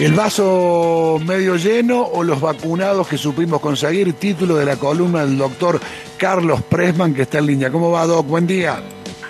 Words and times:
El 0.00 0.12
vaso 0.12 1.18
medio 1.26 1.56
lleno 1.56 2.00
o 2.00 2.22
los 2.22 2.40
vacunados 2.40 3.08
que 3.08 3.18
supimos 3.18 3.60
conseguir, 3.60 4.12
título 4.12 4.54
de 4.54 4.64
la 4.64 4.76
columna 4.76 5.26
del 5.26 5.36
doctor 5.36 5.80
Carlos 6.16 6.62
Presman 6.62 7.12
que 7.12 7.22
está 7.22 7.38
en 7.38 7.46
línea. 7.46 7.68
¿Cómo 7.72 7.90
va, 7.90 8.06
Doc? 8.06 8.24
Buen 8.24 8.46
día. 8.46 8.80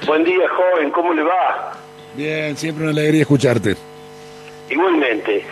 Buen 0.07 0.25
día, 0.25 0.47
joven. 0.47 0.91
¿Cómo 0.91 1.15
le 1.15 1.23
va? 1.23 1.73
Bien, 2.15 2.55
siempre 2.55 2.85
una 2.85 2.93
alegría 2.93 3.23
escucharte. 3.23 3.77
Igualmente. 4.69 5.43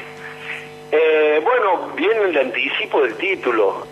Eh, 0.92 1.40
bueno, 1.42 1.94
viene 1.96 2.20
el 2.28 2.36
anticipo 2.36 3.00
del 3.00 3.14
título. 3.14 3.86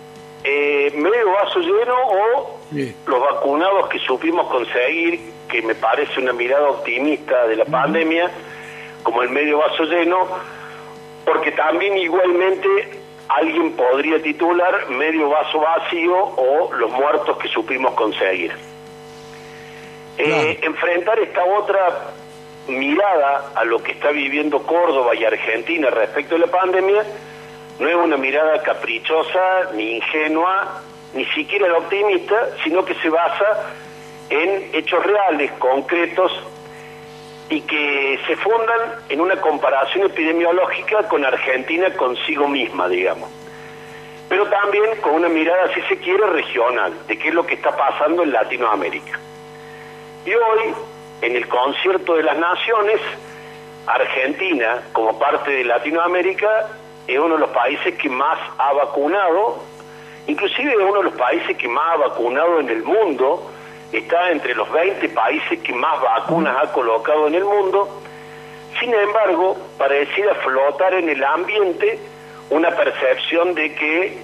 Eh, 0.45 0.93
medio 0.95 1.33
vaso 1.33 1.59
lleno 1.61 1.95
o 2.07 2.61
los 3.07 3.21
vacunados 3.21 3.89
que 3.89 3.99
supimos 4.01 4.47
conseguir, 4.51 5.21
que 5.49 5.63
me 5.63 5.75
parece 5.75 6.21
una 6.21 6.35
mirada 6.35 6.69
optimista 6.69 7.47
de 7.47 7.57
la 7.57 7.65
pandemia, 7.65 8.31
como 9.03 9.23
el 9.23 9.31
medio 9.31 9.57
vaso 9.57 9.85
lleno, 9.85 10.29
porque 11.25 11.53
también 11.53 11.97
igualmente 11.97 12.69
alguien 13.29 13.73
podría 13.73 14.23
titular 14.23 14.89
medio 14.91 15.29
vaso 15.31 15.61
vacío 15.61 16.17
o 16.17 16.73
los 16.75 16.91
muertos 16.91 17.39
que 17.39 17.49
supimos 17.49 17.95
conseguir. 17.95 18.53
Eh, 20.17 20.61
enfrentar 20.63 21.19
esta 21.19 21.45
otra 21.45 22.13
mirada 22.69 23.53
a 23.55 23.65
lo 23.65 23.83
que 23.83 23.93
está 23.93 24.11
viviendo 24.11 24.63
Córdoba 24.63 25.15
y 25.15 25.25
Argentina 25.25 25.91
respecto 25.91 26.37
a 26.37 26.39
la 26.39 26.47
pandemia 26.47 27.05
no 27.79 27.89
es 27.89 27.97
una 27.97 28.17
mirada 28.17 28.63
caprichosa 28.63 29.73
ni 29.75 29.97
ingenua, 29.97 30.83
ni 31.13 31.25
siquiera 31.27 31.77
optimista, 31.77 32.51
sino 32.63 32.85
que 32.85 32.95
se 32.95 33.09
basa 33.09 33.73
en 34.31 34.71
hechos 34.73 35.05
reales, 35.05 35.51
concretos, 35.53 36.33
y 37.55 37.61
que 37.61 38.19
se 38.27 38.37
fundan 38.37 38.81
en 39.09 39.21
una 39.21 39.41
comparación 39.41 40.07
epidemiológica 40.07 41.07
con 41.07 41.25
Argentina 41.25 41.89
consigo 41.91 42.49
misma, 42.49 42.89
digamos. 42.89 43.31
Pero 44.29 44.49
también 44.49 44.97
con 45.01 45.15
una 45.15 45.29
mirada, 45.29 45.73
si 45.73 45.81
se 45.83 45.99
quiere, 45.99 46.27
regional, 46.27 46.93
de 47.07 47.17
qué 47.17 47.29
es 47.29 47.35
lo 47.35 47.47
que 47.47 47.55
está 47.55 47.77
pasando 47.77 48.25
en 48.25 48.33
Latinoamérica. 48.33 49.21
Y 50.27 50.35
hoy, 50.35 50.75
en 51.23 51.37
el 51.37 51.47
concierto 51.47 52.17
de 52.17 52.25
las 52.25 52.37
naciones, 52.37 53.01
Argentina, 53.87 54.83
como 54.93 55.17
parte 55.17 55.53
de 55.53 55.63
Latinoamérica, 55.63 56.71
es 57.07 57.19
uno 57.21 57.35
de 57.35 57.41
los 57.41 57.51
países 57.51 57.95
que 57.99 58.09
más 58.09 58.37
ha 58.59 58.73
vacunado, 58.73 59.63
inclusive 60.27 60.73
es 60.73 60.79
uno 60.79 60.97
de 60.97 61.05
los 61.05 61.15
países 61.15 61.57
que 61.57 61.69
más 61.69 61.85
ha 61.93 62.09
vacunado 62.09 62.59
en 62.59 62.69
el 62.69 62.83
mundo, 62.83 63.49
está 63.99 64.31
entre 64.31 64.55
los 64.55 64.71
20 64.71 65.09
países 65.11 65.61
que 65.61 65.73
más 65.73 66.01
vacunas 66.01 66.57
ha 66.63 66.73
colocado 66.73 67.27
en 67.27 67.35
el 67.35 67.45
mundo, 67.45 68.03
sin 68.81 68.93
embargo, 68.93 69.57
parecía 69.79 70.35
flotar 70.37 70.95
en 70.95 71.09
el 71.09 71.23
ambiente 71.23 71.99
una 72.51 72.71
percepción 72.71 73.55
de 73.55 73.75
que 73.75 74.19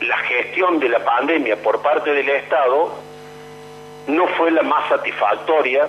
la 0.00 0.16
gestión 0.18 0.78
de 0.78 0.88
la 0.88 1.04
pandemia 1.04 1.56
por 1.56 1.80
parte 1.82 2.12
del 2.12 2.28
Estado 2.28 2.92
no 4.06 4.26
fue 4.28 4.50
la 4.50 4.62
más 4.62 4.88
satisfactoria 4.88 5.88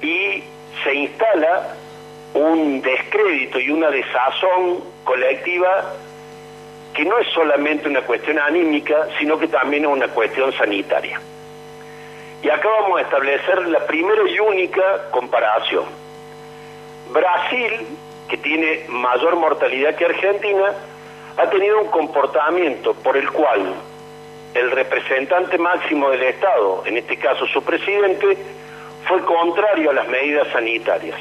y 0.00 0.42
se 0.82 0.94
instala 0.94 1.74
un 2.34 2.82
descrédito 2.82 3.58
y 3.60 3.70
una 3.70 3.90
desazón 3.90 4.82
colectiva 5.04 5.94
que 6.94 7.04
no 7.04 7.18
es 7.18 7.28
solamente 7.28 7.88
una 7.88 8.02
cuestión 8.02 8.38
anímica, 8.38 9.08
sino 9.18 9.38
que 9.38 9.48
también 9.48 9.84
es 9.84 9.90
una 9.90 10.08
cuestión 10.08 10.52
sanitaria. 10.52 11.20
Y 12.42 12.50
acá 12.50 12.68
vamos 12.80 12.98
a 12.98 13.02
establecer 13.02 13.66
la 13.68 13.86
primera 13.86 14.28
y 14.28 14.38
única 14.38 15.10
comparación. 15.10 15.84
Brasil, 17.10 17.86
que 18.28 18.36
tiene 18.36 18.84
mayor 18.88 19.36
mortalidad 19.36 19.94
que 19.94 20.04
Argentina, 20.04 20.74
ha 21.36 21.50
tenido 21.50 21.80
un 21.80 21.88
comportamiento 21.88 22.94
por 22.94 23.16
el 23.16 23.30
cual 23.30 23.74
el 24.54 24.70
representante 24.70 25.58
máximo 25.58 26.10
del 26.10 26.22
Estado, 26.22 26.82
en 26.86 26.96
este 26.96 27.16
caso 27.18 27.46
su 27.46 27.62
presidente, 27.62 28.38
fue 29.06 29.24
contrario 29.24 29.90
a 29.90 29.94
las 29.94 30.08
medidas 30.08 30.48
sanitarias. 30.48 31.18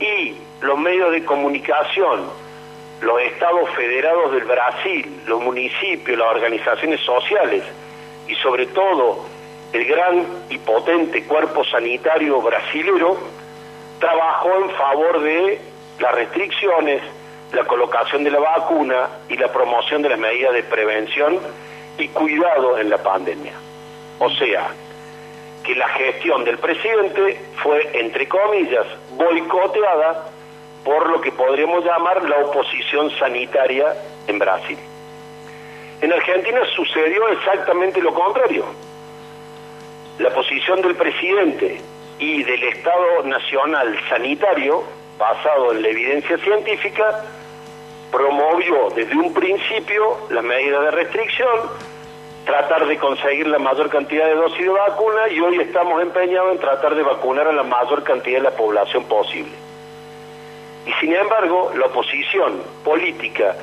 Y 0.00 0.36
los 0.60 0.78
medios 0.78 1.10
de 1.12 1.24
comunicación, 1.24 2.30
los 3.00 3.20
estados 3.22 3.68
federados 3.70 4.32
del 4.32 4.44
Brasil, 4.44 5.22
los 5.26 5.40
municipios, 5.40 6.18
las 6.18 6.28
organizaciones 6.28 7.00
sociales 7.00 7.64
y 8.28 8.34
sobre 8.36 8.66
todo 8.66 9.24
el 9.76 9.84
gran 9.84 10.26
y 10.48 10.56
potente 10.56 11.24
cuerpo 11.24 11.62
sanitario 11.64 12.40
brasilero 12.40 13.18
trabajó 14.00 14.54
en 14.54 14.70
favor 14.70 15.20
de 15.20 15.60
las 15.98 16.14
restricciones, 16.14 17.02
la 17.52 17.64
colocación 17.64 18.24
de 18.24 18.30
la 18.30 18.38
vacuna 18.38 19.08
y 19.28 19.36
la 19.36 19.52
promoción 19.52 20.00
de 20.00 20.08
las 20.08 20.18
medidas 20.18 20.54
de 20.54 20.62
prevención 20.62 21.38
y 21.98 22.08
cuidado 22.08 22.78
en 22.78 22.88
la 22.88 22.96
pandemia. 22.96 23.52
O 24.18 24.30
sea, 24.30 24.68
que 25.62 25.74
la 25.74 25.88
gestión 25.88 26.44
del 26.44 26.56
presidente 26.56 27.38
fue, 27.62 28.00
entre 28.00 28.26
comillas, 28.28 28.86
boicoteada 29.10 30.30
por 30.86 31.10
lo 31.10 31.20
que 31.20 31.32
podríamos 31.32 31.84
llamar 31.84 32.26
la 32.26 32.46
oposición 32.46 33.10
sanitaria 33.18 33.94
en 34.26 34.38
Brasil. 34.38 34.78
En 36.00 36.12
Argentina 36.14 36.60
sucedió 36.74 37.28
exactamente 37.28 38.00
lo 38.00 38.14
contrario. 38.14 38.64
La 40.18 40.30
posición 40.30 40.80
del 40.80 40.94
presidente 40.94 41.78
y 42.18 42.42
del 42.42 42.62
Estado 42.62 43.22
Nacional 43.24 43.98
Sanitario, 44.08 44.82
basado 45.18 45.72
en 45.72 45.82
la 45.82 45.88
evidencia 45.88 46.38
científica, 46.38 47.22
promovió 48.10 48.88
desde 48.94 49.14
un 49.14 49.34
principio 49.34 50.16
las 50.30 50.42
medidas 50.42 50.84
de 50.84 50.90
restricción, 50.92 51.60
tratar 52.46 52.86
de 52.86 52.96
conseguir 52.96 53.46
la 53.48 53.58
mayor 53.58 53.90
cantidad 53.90 54.24
de 54.24 54.36
dosis 54.36 54.64
de 54.64 54.70
vacuna 54.70 55.28
y 55.28 55.40
hoy 55.40 55.58
estamos 55.60 56.00
empeñados 56.00 56.52
en 56.52 56.60
tratar 56.60 56.94
de 56.94 57.02
vacunar 57.02 57.48
a 57.48 57.52
la 57.52 57.64
mayor 57.64 58.02
cantidad 58.02 58.38
de 58.38 58.44
la 58.44 58.56
población 58.56 59.04
posible. 59.04 59.52
Y 60.86 60.92
sin 60.94 61.12
embargo, 61.12 61.72
la 61.76 61.86
oposición 61.86 62.62
política 62.84 63.54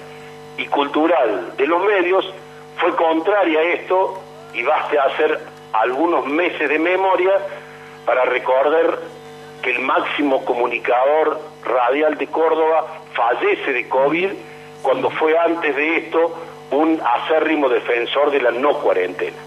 y 0.58 0.68
cultural 0.68 1.54
de 1.58 1.66
los 1.66 1.84
medios 1.84 2.32
fue 2.78 2.96
contraria 2.96 3.60
a 3.60 3.64
esto 3.64 4.22
y 4.54 4.62
baste 4.62 5.00
hacer 5.00 5.53
algunos 5.74 6.26
meses 6.26 6.70
de 6.70 6.80
memoria 6.80 7.34
para 8.06 8.26
recordar 8.26 9.00
que 9.62 9.72
el 9.72 9.80
máximo 9.80 10.44
comunicador 10.46 11.40
radial 11.64 12.18
de 12.18 12.28
Córdoba 12.28 13.02
fallece 13.14 13.74
de 13.74 13.88
COVID 13.88 14.30
cuando 14.82 15.10
fue 15.10 15.38
antes 15.38 15.76
de 15.76 15.98
esto 15.98 16.36
un 16.72 17.02
acérrimo 17.02 17.70
defensor 17.70 18.32
de 18.32 18.42
la 18.42 18.52
no 18.52 18.74
cuarentena. 18.80 19.38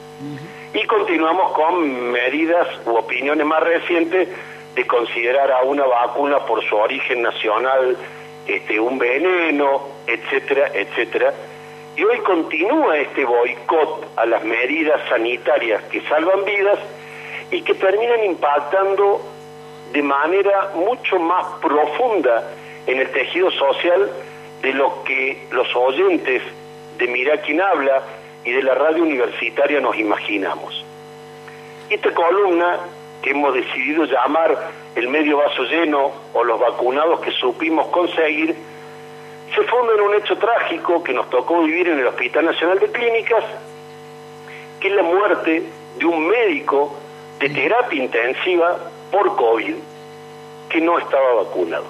Y 0.73 0.85
continuamos 0.87 1.53
con 1.53 2.11
medidas 2.11 2.67
u 2.87 2.97
opiniones 2.97 3.47
más 3.47 3.63
recientes 3.63 4.29
de 4.75 4.87
considerar 4.87 5.51
a 5.51 5.63
una 5.63 5.85
vacuna 5.87 6.41
por 6.41 6.63
su 6.65 6.77
origen 6.77 7.23
nacional 7.23 7.97
este, 8.47 8.79
un 8.79 8.99
veneno, 8.99 9.83
etcétera, 10.07 10.71
etcétera. 10.73 11.35
Y 11.97 12.05
hoy 12.05 12.19
continúa 12.19 12.99
este 12.99 13.25
boicot 13.25 14.11
a 14.17 14.27
las 14.27 14.45
medidas 14.45 15.01
sanitarias 15.09 15.83
que 15.85 16.03
salvan 16.03 16.45
vidas 16.45 16.79
y 17.51 17.63
que 17.63 17.75
terminan 17.75 18.23
impactando 18.25 19.23
de 19.93 20.03
manera 20.03 20.73
mucho 20.75 21.19
más 21.19 21.47
profunda 21.63 22.51
en 22.87 23.01
el 23.01 23.11
tejido 23.11 23.51
social 23.51 24.11
de 24.61 24.73
lo 24.75 25.05
que 25.05 25.47
los 25.53 25.75
oyentes 25.75 26.43
de 26.99 27.07
Mira 27.07 27.41
quien 27.41 27.63
habla 27.63 28.03
y 28.45 28.53
de 28.53 28.63
la 28.63 28.75
radio 28.75 29.03
universitaria 29.03 29.81
nos 29.81 29.97
imaginamos. 29.97 30.85
Esta 31.89 32.13
columna 32.13 32.79
que 33.23 33.31
hemos 33.31 33.55
decidido 33.55 34.05
llamar 34.05 34.71
el 34.95 35.09
medio 35.09 35.39
vaso 35.39 35.63
lleno 35.65 36.13
o 36.35 36.45
los 36.45 36.61
vacunados 36.61 37.21
que 37.21 37.31
supimos 37.33 37.87
conseguir, 37.89 38.55
se 39.57 39.63
funda 39.63 39.95
en 39.95 40.01
un 40.03 40.15
hecho 40.15 40.37
trágico 40.37 41.03
que 41.03 41.15
nos 41.15 41.31
tocó 41.31 41.63
vivir 41.63 41.89
en 41.89 41.99
el 41.99 42.07
Hospital 42.07 42.45
Nacional 42.45 42.79
de 42.79 42.93
Clínicas, 42.93 43.43
que 44.79 44.89
es 44.89 44.95
la 44.95 45.03
muerte 45.03 45.63
de 45.97 46.05
un 46.05 46.29
médico 46.29 46.95
de 47.41 47.49
terapia 47.49 48.05
intensiva 48.05 48.77
por 49.11 49.35
COVID 49.35 49.77
que 50.69 50.81
no 50.83 50.99
estaba 50.99 51.35
vacunado. 51.35 51.87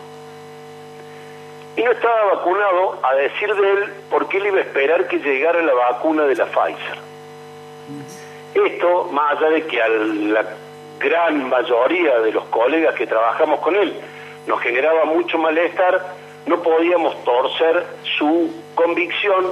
Y 1.76 1.82
no 1.82 1.90
estaba 1.90 2.34
vacunado, 2.36 3.00
a 3.02 3.14
decir 3.16 3.52
de 3.52 3.72
él, 3.72 3.92
porque 4.10 4.36
él 4.38 4.46
iba 4.46 4.58
a 4.58 4.60
esperar 4.60 5.08
que 5.08 5.18
llegara 5.18 5.60
la 5.60 5.74
vacuna 5.74 6.22
de 6.24 6.36
la 6.36 6.46
Pfizer. 6.46 6.98
Esto, 8.54 9.08
más 9.10 9.36
allá 9.36 9.50
de 9.50 9.66
que 9.66 9.82
a 9.82 9.88
la 9.88 10.44
gran 11.00 11.48
mayoría 11.48 12.20
de 12.20 12.32
los 12.32 12.44
colegas 12.44 12.94
que 12.94 13.06
trabajamos 13.06 13.60
con 13.60 13.74
él 13.74 13.92
nos 14.46 14.60
generaba 14.60 15.04
mucho 15.04 15.36
malestar, 15.38 16.25
no 16.46 16.62
podíamos 16.62 17.22
torcer 17.24 17.86
su 18.18 18.50
convicción 18.74 19.46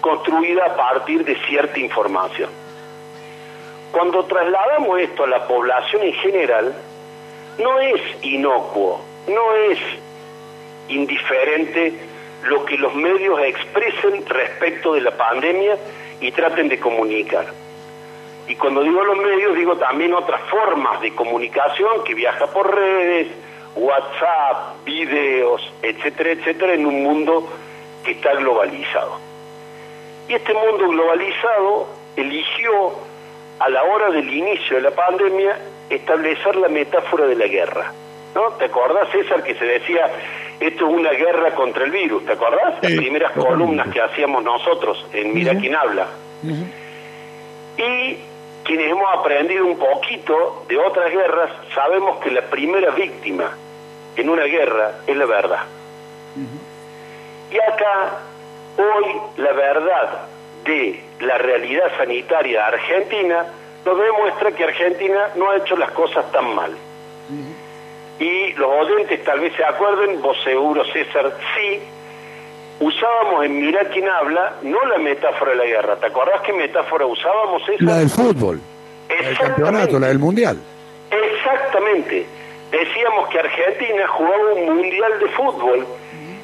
construida 0.00 0.66
a 0.66 0.76
partir 0.76 1.24
de 1.24 1.36
cierta 1.46 1.78
información. 1.78 2.50
Cuando 3.92 4.24
trasladamos 4.24 5.00
esto 5.00 5.24
a 5.24 5.28
la 5.28 5.46
población 5.46 6.02
en 6.02 6.14
general, 6.14 6.74
no 7.58 7.80
es 7.80 8.00
inocuo, 8.22 9.00
no 9.28 9.54
es 9.70 9.78
indiferente 10.88 11.94
lo 12.44 12.64
que 12.64 12.76
los 12.76 12.94
medios 12.94 13.40
expresen 13.40 14.26
respecto 14.26 14.94
de 14.94 15.02
la 15.02 15.12
pandemia 15.12 15.78
y 16.20 16.32
traten 16.32 16.68
de 16.68 16.80
comunicar. 16.80 17.46
Y 18.48 18.56
cuando 18.56 18.82
digo 18.82 19.04
los 19.04 19.18
medios, 19.18 19.54
digo 19.54 19.76
también 19.76 20.12
otras 20.14 20.40
formas 20.50 21.00
de 21.00 21.14
comunicación 21.14 22.02
que 22.04 22.14
viaja 22.14 22.46
por 22.48 22.74
redes, 22.74 23.28
WhatsApp, 23.74 24.84
videos, 24.84 25.62
etcétera, 25.82 26.32
etcétera, 26.32 26.74
en 26.74 26.86
un 26.86 27.02
mundo 27.02 27.48
que 28.04 28.12
está 28.12 28.34
globalizado. 28.34 29.18
Y 30.28 30.34
este 30.34 30.52
mundo 30.52 30.88
globalizado 30.88 31.88
eligió 32.16 32.92
a 33.58 33.68
la 33.68 33.82
hora 33.84 34.10
del 34.10 34.32
inicio 34.32 34.76
de 34.76 34.82
la 34.82 34.90
pandemia 34.90 35.58
establecer 35.88 36.56
la 36.56 36.68
metáfora 36.68 37.26
de 37.26 37.36
la 37.36 37.46
guerra. 37.46 37.92
¿No? 38.34 38.48
¿Te 38.52 38.64
acordás, 38.64 39.10
César, 39.10 39.42
que 39.42 39.54
se 39.54 39.64
decía 39.64 40.10
esto 40.58 40.88
es 40.88 40.94
una 40.94 41.10
guerra 41.10 41.54
contra 41.54 41.84
el 41.84 41.90
virus? 41.90 42.24
¿Te 42.24 42.32
acordás? 42.32 42.82
Las 42.82 42.92
primeras 42.92 43.32
columnas 43.32 43.88
que 43.88 44.00
hacíamos 44.00 44.42
nosotros 44.42 45.04
en 45.12 45.34
Mira 45.34 45.54
quién 45.54 45.74
habla. 45.74 46.06
Y 47.76 48.16
quienes 48.64 48.90
hemos 48.90 49.08
aprendido 49.14 49.66
un 49.66 49.78
poquito 49.78 50.64
de 50.68 50.78
otras 50.78 51.10
guerras, 51.10 51.50
sabemos 51.74 52.18
que 52.18 52.30
la 52.30 52.42
primera 52.42 52.90
víctima 52.90 53.50
en 54.16 54.28
una 54.28 54.44
guerra 54.44 54.92
es 55.06 55.16
la 55.16 55.26
verdad. 55.26 55.64
Y 57.50 57.58
acá, 57.58 58.20
hoy, 58.78 59.16
la 59.36 59.52
verdad 59.52 60.20
de 60.64 61.02
la 61.20 61.38
realidad 61.38 61.90
sanitaria 61.96 62.66
argentina 62.66 63.46
nos 63.84 63.98
demuestra 63.98 64.52
que 64.52 64.64
Argentina 64.64 65.30
no 65.34 65.50
ha 65.50 65.56
hecho 65.56 65.76
las 65.76 65.90
cosas 65.90 66.30
tan 66.30 66.54
mal. 66.54 66.76
Y 68.18 68.52
los 68.52 68.70
oyentes 68.70 69.24
tal 69.24 69.40
vez 69.40 69.54
se 69.56 69.64
acuerden, 69.64 70.22
vos 70.22 70.36
seguro, 70.44 70.84
César, 70.84 71.32
sí, 71.56 71.82
usábamos 72.82 73.44
en 73.44 73.60
Mirá 73.60 73.84
quién 73.88 74.08
habla, 74.08 74.54
no 74.62 74.84
la 74.86 74.98
metáfora 74.98 75.52
de 75.52 75.56
la 75.56 75.64
guerra. 75.64 75.96
¿Te 75.96 76.06
acordás 76.06 76.40
qué 76.42 76.52
metáfora 76.52 77.06
usábamos, 77.06 77.62
César? 77.64 77.82
La 77.82 77.96
del 77.98 78.10
fútbol. 78.10 78.60
El 79.08 79.38
campeonato, 79.38 79.98
la 79.98 80.08
del 80.08 80.18
mundial. 80.18 80.58
Exactamente. 81.10 82.26
Decíamos 82.70 83.28
que 83.28 83.38
Argentina 83.38 84.08
jugaba 84.08 84.54
un 84.54 84.76
mundial 84.76 85.18
de 85.20 85.28
fútbol 85.28 85.86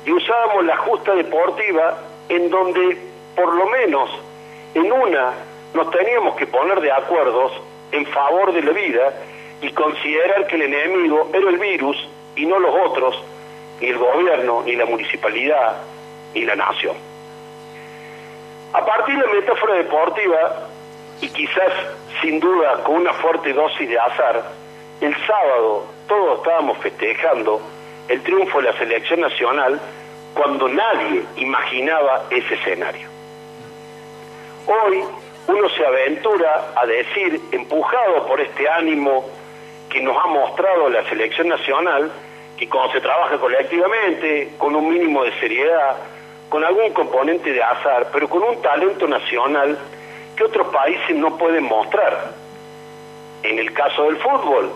y 0.05 0.12
usábamos 0.12 0.64
la 0.64 0.76
justa 0.76 1.14
deportiva 1.14 1.99
en 2.29 2.50
donde 2.50 2.99
por 3.34 3.55
lo 3.55 3.67
menos 3.67 4.11
en 4.75 4.93
una 4.93 5.32
nos 5.75 5.91
teníamos 5.91 6.37
que 6.37 6.46
poner 6.46 6.81
de 6.81 6.93
acuerdos 6.93 7.52
en 7.93 8.06
favor 8.06 8.52
de 8.52 8.62
la 8.62 8.73
vida 8.73 9.14
y 9.62 9.70
considerar 9.70 10.46
que 10.46 10.56
el 10.56 10.62
enemigo 10.62 11.31
era 11.32 11.49
el 11.49 11.58
virus 11.58 11.96
y 12.37 12.46
no 12.46 12.58
los 12.58 12.75
otros, 12.87 13.17
ni 13.81 13.88
el 13.88 13.99
gobierno, 13.99 14.62
ni 14.64 14.76
la 14.76 14.84
municipalidad, 14.84 15.79
ni 16.35 16.45
la 16.45 16.57
nación. 16.57 16.97
A 18.73 18.85
partir 18.85 19.17
de 19.17 19.27
la 19.27 19.33
metáfora 19.33 19.75
deportiva, 19.75 20.69
y 21.21 21.29
quizás 21.29 21.73
sin 22.21 22.39
duda 22.39 22.83
con 22.85 22.97
una 22.97 23.13
fuerte 23.15 23.53
dosis 23.53 23.89
de 23.89 23.99
azar, 23.99 24.45
el 25.01 25.15
sábado 25.27 25.87
todos 26.07 26.39
estábamos 26.39 26.79
festejando 26.79 27.61
el 28.09 28.23
triunfo 28.23 28.59
de 28.59 28.71
la 28.71 28.79
selección 28.79 29.21
nacional 29.21 29.81
cuando 30.35 30.69
nadie 30.69 31.25
imaginaba 31.37 32.25
ese 32.31 32.55
escenario. 32.55 33.09
Hoy 34.67 35.03
uno 35.49 35.69
se 35.71 35.87
aventura 35.87 36.73
a 36.77 36.87
decir, 36.87 37.41
empujado 37.53 38.27
por 38.27 38.41
este 38.41 38.69
ánimo 38.69 39.25
que 39.89 40.01
nos 40.03 40.17
ha 40.17 40.27
mostrado 40.27 40.91
la 40.91 41.03
selección 41.09 41.49
nacional, 41.49 42.13
que 42.57 42.69
cuando 42.69 42.93
se 42.93 43.01
trabaja 43.01 43.39
colectivamente, 43.39 44.53
con 44.59 44.75
un 44.77 44.89
mínimo 44.89 45.25
de 45.25 45.33
seriedad, 45.41 45.97
con 46.49 46.65
algún 46.65 46.93
componente 46.93 47.53
de 47.53 47.62
azar, 47.62 48.09
pero 48.12 48.29
con 48.29 48.43
un 48.43 48.61
talento 48.62 49.06
nacional 49.06 49.79
que 50.37 50.45
otros 50.45 50.69
países 50.69 51.17
no 51.17 51.37
pueden 51.37 51.65
mostrar. 51.65 52.33
En 53.43 53.59
el 53.59 53.73
caso 53.73 54.05
del 54.05 54.17
fútbol, 54.17 54.73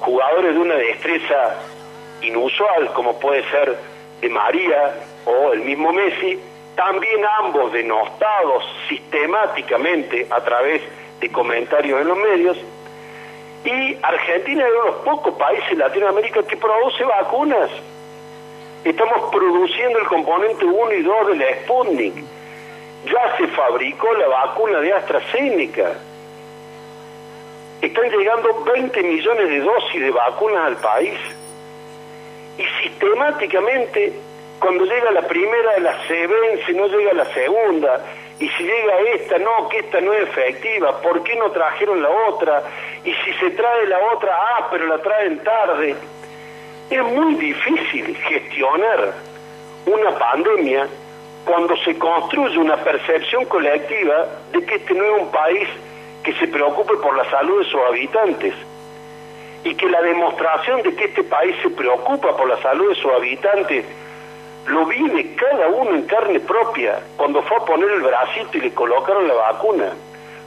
jugadores 0.00 0.54
de 0.54 0.60
una 0.60 0.74
destreza 0.76 1.56
inusual, 2.22 2.92
como 2.94 3.18
puede 3.18 3.48
ser 3.50 3.76
de 4.20 4.28
María 4.28 4.94
o 5.26 5.52
el 5.52 5.60
mismo 5.60 5.92
Messi, 5.92 6.38
también 6.74 7.24
ambos 7.40 7.72
denostados 7.72 8.64
sistemáticamente 8.88 10.26
a 10.30 10.40
través 10.40 10.82
de 11.20 11.30
comentarios 11.30 12.00
en 12.00 12.08
los 12.08 12.16
medios, 12.16 12.56
y 13.64 13.96
Argentina 14.02 14.64
es 14.64 14.72
uno 14.72 14.84
de 14.84 14.90
los 14.90 15.04
pocos 15.04 15.34
países 15.34 15.68
de 15.70 15.76
Latinoamérica 15.76 16.42
que 16.44 16.56
produce 16.56 17.04
vacunas. 17.04 17.70
Estamos 18.84 19.30
produciendo 19.30 19.98
el 19.98 20.06
componente 20.06 20.64
1 20.64 20.92
y 20.92 21.02
2 21.02 21.26
de 21.28 21.36
la 21.36 21.54
Sputnik. 21.62 22.14
Ya 23.04 23.36
se 23.36 23.46
fabricó 23.48 24.12
la 24.14 24.28
vacuna 24.28 24.80
de 24.80 24.92
AstraZeneca. 24.92 25.92
Están 27.82 28.10
llegando 28.10 28.64
20 28.64 29.02
millones 29.02 29.48
de 29.48 29.60
dosis 29.60 30.00
de 30.00 30.10
vacunas 30.10 30.66
al 30.66 30.76
país. 30.76 31.18
Y 32.56 32.64
sistemáticamente, 32.82 34.12
cuando 34.58 34.84
llega 34.84 35.10
la 35.10 35.22
primera, 35.22 35.78
la 35.78 36.06
se 36.06 36.26
vence, 36.26 36.72
no 36.72 36.86
llega 36.86 37.12
la 37.14 37.26
segunda 37.32 38.04
y 38.40 38.48
si 38.48 38.62
llega 38.62 38.98
esta, 39.14 39.38
no, 39.38 39.68
que 39.68 39.80
esta 39.80 40.00
no 40.00 40.14
es 40.14 40.22
efectiva, 40.22 40.98
¿por 41.02 41.22
qué 41.22 41.36
no 41.36 41.50
trajeron 41.50 42.02
la 42.02 42.08
otra? 42.28 42.62
Y 43.04 43.12
si 43.12 43.32
se 43.34 43.50
trae 43.50 43.86
la 43.86 43.98
otra, 44.14 44.34
ah, 44.34 44.68
pero 44.70 44.86
la 44.86 44.98
traen 45.02 45.44
tarde. 45.44 45.94
Es 46.90 47.04
muy 47.04 47.34
difícil 47.34 48.16
gestionar 48.16 49.14
una 49.86 50.18
pandemia 50.18 50.88
cuando 51.44 51.76
se 51.84 51.96
construye 51.96 52.58
una 52.58 52.76
percepción 52.78 53.44
colectiva 53.44 54.26
de 54.50 54.66
que 54.66 54.74
este 54.74 54.94
no 54.94 55.04
es 55.04 55.22
un 55.22 55.30
país 55.30 55.68
que 56.24 56.32
se 56.34 56.48
preocupe 56.48 56.96
por 56.96 57.16
la 57.16 57.30
salud 57.30 57.60
de 57.60 57.70
sus 57.70 57.80
habitantes 57.88 58.54
y 59.62 59.74
que 59.76 59.88
la 59.88 60.02
demostración 60.02 60.82
de 60.82 60.96
que 60.96 61.04
este 61.04 61.22
país 61.22 61.54
se 61.62 61.70
preocupa 61.70 62.36
por 62.36 62.48
la 62.48 62.60
salud 62.60 62.88
de 62.88 62.94
sus 62.96 63.12
habitantes 63.12 63.84
lo 64.66 64.84
vive 64.86 65.34
cada 65.36 65.68
uno 65.68 65.94
en 65.94 66.02
carne 66.02 66.40
propia 66.40 67.00
cuando 67.16 67.40
fue 67.42 67.56
a 67.56 67.60
poner 67.60 67.88
el 67.88 68.02
bracito 68.02 68.58
y 68.58 68.62
le 68.62 68.74
colocaron 68.74 69.28
la 69.28 69.34
vacuna. 69.34 69.92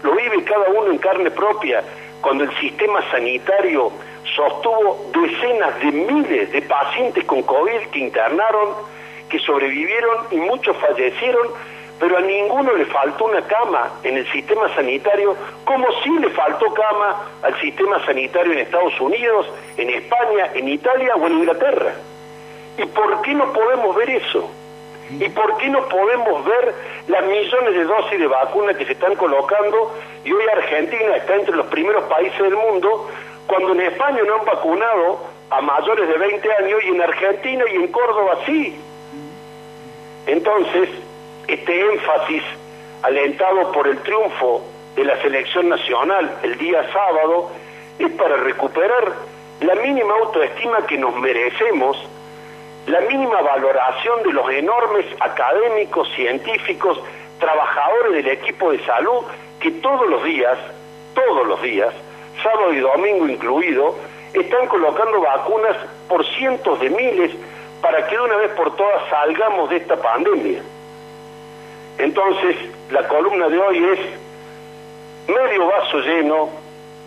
Lo 0.03 0.13
vive 0.13 0.43
cada 0.43 0.69
uno 0.69 0.91
en 0.91 0.97
carne 0.97 1.31
propia 1.31 1.83
cuando 2.21 2.43
el 2.43 2.53
sistema 2.57 3.01
sanitario 3.11 3.91
sostuvo 4.35 5.05
decenas 5.13 5.79
de 5.79 5.91
miles 5.91 6.51
de 6.51 6.61
pacientes 6.61 7.23
con 7.25 7.43
COVID 7.43 7.89
que 7.91 7.99
internaron, 7.99 8.69
que 9.29 9.39
sobrevivieron 9.39 10.27
y 10.31 10.37
muchos 10.37 10.75
fallecieron, 10.77 11.47
pero 11.99 12.17
a 12.17 12.21
ninguno 12.21 12.73
le 12.73 12.85
faltó 12.85 13.25
una 13.25 13.41
cama 13.43 13.91
en 14.03 14.17
el 14.17 14.31
sistema 14.31 14.73
sanitario, 14.75 15.35
como 15.65 15.85
si 16.03 16.09
le 16.19 16.29
faltó 16.29 16.73
cama 16.73 17.29
al 17.41 17.59
sistema 17.59 18.03
sanitario 18.05 18.53
en 18.53 18.59
Estados 18.59 18.99
Unidos, 18.99 19.47
en 19.77 19.89
España, 19.89 20.49
en 20.53 20.69
Italia 20.69 21.15
o 21.15 21.27
en 21.27 21.33
Inglaterra. 21.33 21.93
¿Y 22.77 22.85
por 22.85 23.21
qué 23.21 23.33
no 23.33 23.53
podemos 23.53 23.95
ver 23.95 24.09
eso? 24.09 24.49
¿Y 25.19 25.29
por 25.29 25.57
qué 25.57 25.69
no 25.69 25.87
podemos 25.89 26.45
ver 26.45 26.73
las 27.07 27.25
millones 27.25 27.73
de 27.75 27.83
dosis 27.83 28.19
de 28.19 28.27
vacunas 28.27 28.75
que 28.77 28.85
se 28.85 28.93
están 28.93 29.15
colocando 29.15 29.93
y 30.23 30.31
hoy 30.31 30.43
Argentina 30.51 31.17
está 31.17 31.35
entre 31.35 31.55
los 31.55 31.67
primeros 31.67 32.03
países 32.05 32.39
del 32.39 32.55
mundo 32.55 33.09
cuando 33.47 33.73
en 33.73 33.81
España 33.81 34.21
no 34.25 34.35
han 34.35 34.45
vacunado 34.45 35.19
a 35.49 35.61
mayores 35.61 36.07
de 36.07 36.17
20 36.17 36.53
años 36.53 36.79
y 36.83 36.87
en 36.89 37.01
Argentina 37.01 37.63
y 37.71 37.75
en 37.75 37.87
Córdoba 37.87 38.39
sí? 38.45 38.79
Entonces, 40.25 40.89
este 41.47 41.81
énfasis 41.81 42.43
alentado 43.01 43.71
por 43.71 43.87
el 43.87 43.97
triunfo 43.99 44.63
de 44.95 45.03
la 45.03 45.21
selección 45.21 45.69
nacional 45.69 46.37
el 46.43 46.57
día 46.57 46.91
sábado 46.93 47.51
es 47.99 48.11
para 48.13 48.37
recuperar 48.37 49.13
la 49.61 49.75
mínima 49.75 50.13
autoestima 50.21 50.85
que 50.87 50.97
nos 50.97 51.15
merecemos 51.15 51.97
la 52.87 52.99
mínima 53.01 53.41
valoración 53.41 54.23
de 54.23 54.33
los 54.33 54.49
enormes 54.49 55.05
académicos, 55.21 56.09
científicos, 56.15 56.99
trabajadores 57.39 58.13
del 58.13 58.27
equipo 58.27 58.71
de 58.71 58.85
salud 58.85 59.23
que 59.59 59.71
todos 59.71 60.09
los 60.09 60.23
días, 60.23 60.57
todos 61.13 61.47
los 61.47 61.61
días, 61.61 61.93
sábado 62.43 62.73
y 62.73 62.79
domingo 62.79 63.27
incluido, 63.27 63.95
están 64.33 64.67
colocando 64.67 65.21
vacunas 65.21 65.77
por 66.07 66.25
cientos 66.35 66.79
de 66.79 66.89
miles 66.89 67.31
para 67.81 68.05
que 68.07 68.15
de 68.15 68.21
una 68.21 68.37
vez 68.37 68.51
por 68.51 68.75
todas 68.75 69.09
salgamos 69.09 69.69
de 69.69 69.77
esta 69.77 69.95
pandemia. 69.95 70.61
Entonces, 71.97 72.55
la 72.91 73.07
columna 73.07 73.49
de 73.49 73.57
hoy 73.57 73.77
es 73.77 73.99
medio 75.27 75.67
vaso 75.67 75.99
lleno 75.99 76.49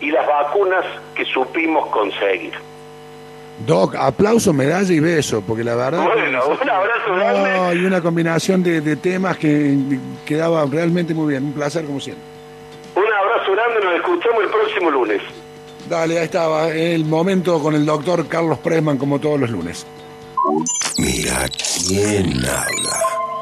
y 0.01 0.11
las 0.11 0.27
vacunas 0.27 0.85
que 1.15 1.25
supimos 1.25 1.87
conseguir. 1.89 2.53
Doc, 3.59 3.95
aplauso, 3.97 4.53
medalla 4.53 4.93
y 4.93 5.01
beso, 5.01 5.43
porque 5.47 5.65
la 5.65 5.75
verdad... 5.75 6.05
Bueno, 6.05 6.47
un 6.47 6.71
abrazo 6.71 7.15
grande. 7.15 7.81
y 7.81 7.85
una 7.87 8.03
combinación 8.03 8.63
de, 8.63 8.97
temas 8.97 9.39
que 9.39 9.75
quedaba 10.27 10.67
realmente 10.71 11.15
muy 11.15 11.31
bien. 11.31 11.45
Un 11.45 11.53
placer 11.55 11.87
como 11.87 11.99
siempre. 11.99 12.36
Grande, 13.53 13.81
nos 13.81 13.95
escuchamos 13.95 14.43
el 14.43 14.51
próximo 14.51 14.91
lunes. 14.91 15.23
Dale, 15.89 16.19
ahí 16.19 16.25
estaba, 16.25 16.69
el 16.69 17.05
momento 17.05 17.63
con 17.63 17.75
el 17.75 17.87
doctor 17.87 18.27
Carlos 18.27 18.59
Presman 18.59 18.99
como 18.99 19.21
todos 19.21 19.39
los 19.41 19.51
lunes. 19.51 19.87
Mira 20.99 21.47
quién 21.87 22.45
habla. 22.45 23.06